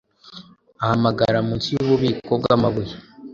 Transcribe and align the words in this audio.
ahamagara 0.83 1.37
munsi 1.47 1.67
yububiko 1.73 2.31
bwamabuye 2.41 2.93